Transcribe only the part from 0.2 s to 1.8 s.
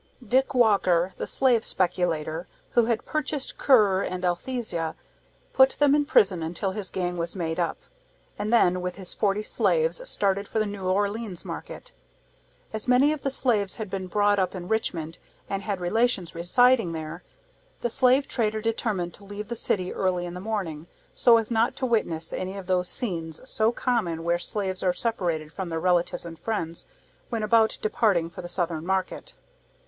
DICK WALKER, the slave